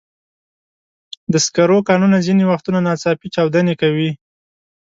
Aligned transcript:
د 1.31 1.33
سکرو 1.45 1.77
کانونه 1.89 2.17
ځینې 2.25 2.43
وختونه 2.51 2.79
ناڅاپي 2.87 3.27
چاودنې 3.35 3.73
کوي. 3.81 4.11